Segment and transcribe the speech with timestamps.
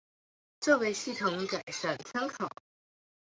[0.61, 2.49] 作為系統改善參考